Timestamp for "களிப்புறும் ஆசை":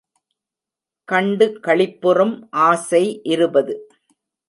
1.67-3.03